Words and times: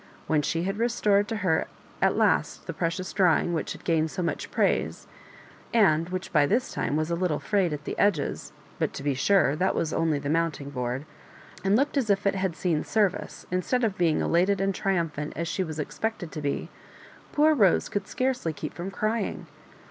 When 0.25 0.41
she 0.41 0.63
had 0.63 0.79
restored 0.79 1.27
to 1.27 1.35
her 1.45 1.67
at 2.01 2.15
last 2.17 2.65
the 2.65 2.73
precious 2.73 3.13
drawing 3.13 3.53
which 3.53 3.73
had 3.73 3.83
gained 3.83 4.09
so 4.09 4.23
much 4.23 4.49
praise, 4.49 5.05
and 5.75 6.09
which, 6.09 6.33
by 6.33 6.47
this 6.47 6.73
time, 6.73 6.95
was 6.95 7.09
t 7.09 7.13
little 7.13 7.37
frayed 7.39 7.71
at 7.71 7.83
the 7.83 7.95
edges 7.99 8.51
(but, 8.79 8.93
to 8.93 9.03
be 9.03 9.13
sure, 9.13 9.55
that 9.55 9.75
was 9.75 9.93
only 9.93 10.17
the 10.17 10.27
mounting 10.27 10.71
board), 10.71 11.05
and 11.63 11.75
looked 11.75 11.97
as 11.97 12.09
if 12.09 12.25
it 12.25 12.33
had 12.33 12.55
seen 12.55 12.83
service, 12.83 13.45
instead 13.51 13.83
of 13.83 13.95
being 13.95 14.21
elated 14.21 14.59
and 14.59 14.73
triumphant 14.73 15.33
as 15.35 15.47
she 15.47 15.63
was 15.63 15.77
expected 15.77 16.31
to 16.31 16.41
be, 16.41 16.71
poor 17.31 17.53
Rose 17.53 17.87
oould 17.89 18.07
scarcely 18.07 18.53
keep 18.53 18.73
from 18.73 18.89
cry 18.89 19.21
ing. 19.21 19.45